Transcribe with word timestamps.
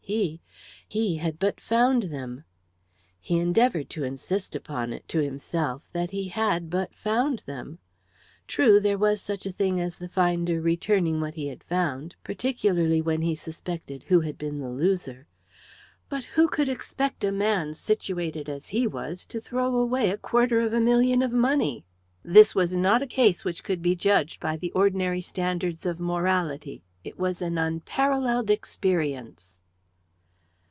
He 0.03 0.41
he 0.89 1.15
had 1.17 1.39
but 1.39 1.61
found 1.61 2.03
them. 2.03 2.43
He 3.21 3.37
endeavoured 3.39 3.89
to 3.91 4.03
insist 4.03 4.57
upon 4.57 4.91
it, 4.91 5.07
to 5.07 5.19
himself, 5.19 5.83
that 5.93 6.11
he 6.11 6.27
had 6.27 6.69
but 6.69 6.93
found 6.93 7.43
them. 7.45 7.79
True, 8.45 8.81
there 8.81 8.97
was 8.97 9.21
such 9.21 9.45
a 9.45 9.53
thing 9.53 9.79
as 9.79 9.97
the 9.99 10.09
finder 10.09 10.59
returning 10.59 11.21
what 11.21 11.35
he 11.35 11.47
had 11.47 11.63
found 11.63 12.15
particularly 12.25 12.99
when 12.99 13.21
he 13.21 13.35
suspected 13.35 14.03
who 14.09 14.19
had 14.19 14.37
been 14.37 14.59
the 14.59 14.67
loser. 14.69 15.27
But 16.09 16.25
who 16.25 16.49
could 16.49 16.67
expect 16.67 17.23
a 17.23 17.31
man 17.31 17.73
situated 17.73 18.49
as 18.49 18.67
he 18.69 18.85
was 18.87 19.23
to 19.27 19.39
throw 19.39 19.75
away 19.77 20.09
a 20.09 20.17
quarter 20.17 20.59
of 20.59 20.73
a 20.73 20.81
million 20.81 21.21
of 21.21 21.31
money? 21.31 21.85
This 22.21 22.53
was 22.53 22.75
not 22.75 23.01
a 23.01 23.07
case 23.07 23.45
which 23.45 23.63
could 23.63 23.81
be 23.81 23.95
judged 23.95 24.41
by 24.41 24.57
the 24.57 24.73
ordinary 24.73 25.21
standards 25.21 25.85
of 25.85 26.01
morality 26.01 26.83
it 27.05 27.17
was 27.17 27.41
an 27.41 27.57
unparalleled 27.57 28.49
experience. 28.49 29.55